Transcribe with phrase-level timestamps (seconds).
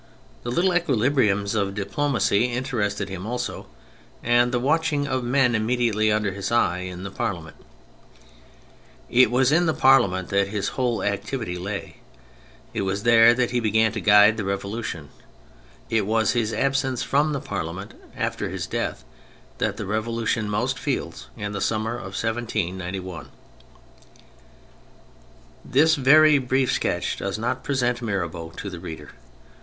[0.41, 3.67] The little equili briums of diplomacy interested him also,
[4.23, 7.55] and the watching of men immediately under his eye in the Parliament.
[9.11, 11.97] It was in the Parliament that his whole activity lay,
[12.73, 15.09] it was there that he began to guide the Revolution,
[15.87, 19.03] it was his absence from the Parliament after his death
[19.59, 23.29] that the Revolu tion most feels in the summer of 1791.
[25.63, 29.11] This very brief sketch does not present Mirabeau to the reader.